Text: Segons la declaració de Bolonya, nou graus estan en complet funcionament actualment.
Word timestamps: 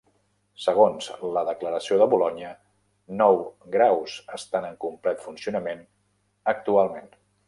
Segons 0.61 1.09
la 1.33 1.43
declaració 1.49 1.97
de 2.01 2.07
Bolonya, 2.13 2.53
nou 3.19 3.37
graus 3.75 4.15
estan 4.41 4.65
en 4.71 4.79
complet 4.87 5.21
funcionament 5.27 5.85
actualment. 6.59 7.11